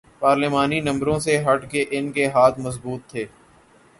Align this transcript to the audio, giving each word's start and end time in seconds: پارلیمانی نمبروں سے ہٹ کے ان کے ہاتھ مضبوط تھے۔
پارلیمانی 0.19 0.79
نمبروں 0.79 1.17
سے 1.19 1.37
ہٹ 1.43 1.69
کے 1.71 1.85
ان 1.91 2.11
کے 2.11 2.25
ہاتھ 2.27 2.59
مضبوط 2.59 3.01
تھے۔ 3.07 3.25